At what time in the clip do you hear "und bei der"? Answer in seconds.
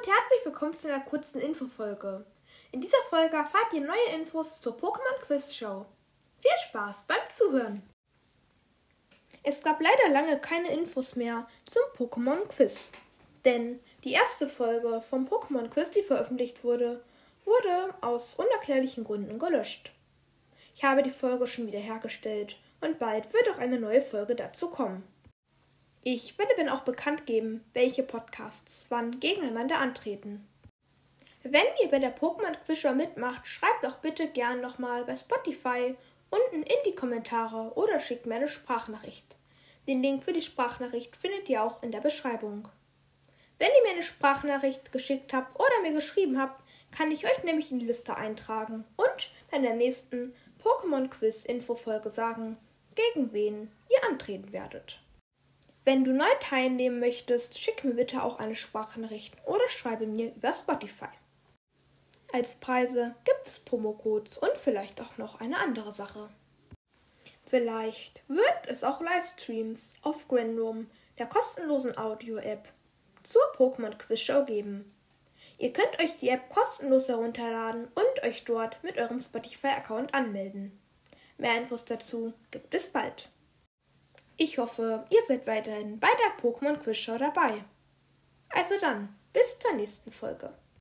48.96-49.74